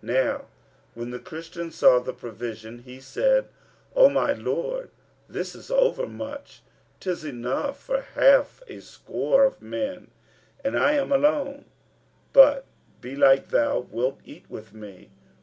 [0.00, 0.46] Now
[0.94, 3.48] when the Christian saw the provision, he said,
[3.94, 4.88] "O my lord,
[5.28, 6.62] this is overmuch;
[6.98, 10.10] 'tis enough for half a score of men
[10.64, 11.66] and I am alone;
[12.32, 12.64] but
[13.02, 15.10] belike thou wilt eat with me."